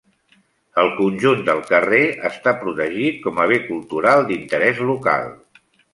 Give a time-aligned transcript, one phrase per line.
[0.83, 5.29] El conjunt del carrer està protegit com a bé cultural d'interès local.